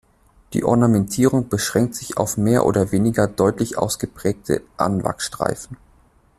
[0.53, 5.77] Die Ornamentierung beschränkt sich auf mehr oder weniger deutlich ausgeprägte Anwachsstreifen.